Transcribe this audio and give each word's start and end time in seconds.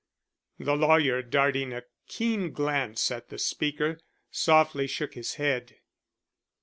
The 0.57 0.75
lawyer, 0.75 1.21
darting 1.21 1.73
a 1.73 1.83
keen 2.07 2.53
glance 2.53 3.11
at 3.11 3.29
the 3.29 3.37
speaker, 3.37 3.99
softly 4.31 4.87
shook 4.87 5.13
his 5.13 5.35
head. 5.35 5.75